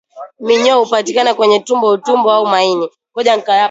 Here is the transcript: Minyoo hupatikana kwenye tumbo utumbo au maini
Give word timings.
Minyoo 0.39 0.83
hupatikana 0.83 1.33
kwenye 1.33 1.59
tumbo 1.59 1.87
utumbo 1.89 2.31
au 2.31 2.45
maini 2.47 2.89